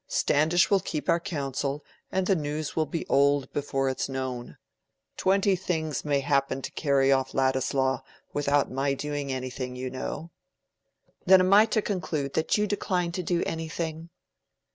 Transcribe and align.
Standish 0.07 0.71
will 0.71 0.79
keep 0.79 1.09
our 1.09 1.19
counsel, 1.19 1.85
and 2.11 2.25
the 2.25 2.35
news 2.35 2.75
will 2.75 2.87
be 2.87 3.05
old 3.05 3.53
before 3.53 3.87
it's 3.87 4.09
known. 4.09 4.57
Twenty 5.15 5.55
things 5.55 6.03
may 6.03 6.21
happen 6.21 6.63
to 6.63 6.71
carry 6.71 7.11
off 7.11 7.35
Ladislaw—without 7.35 8.71
my 8.71 8.95
doing 8.95 9.31
anything, 9.31 9.75
you 9.75 9.91
know." 9.91 10.31
"Then 11.27 11.53
I 11.53 11.61
am 11.61 11.67
to 11.67 11.83
conclude 11.83 12.33
that 12.33 12.57
you 12.57 12.65
decline 12.65 13.11
to 13.11 13.21
do 13.21 13.43
anything?" 13.45 14.09